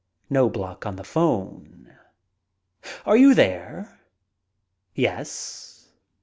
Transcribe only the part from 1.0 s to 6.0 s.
phone: "Are you there?... Yes.